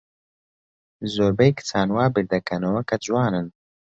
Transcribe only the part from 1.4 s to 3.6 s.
کچان وا بیردەکەنەوە کە جوانن.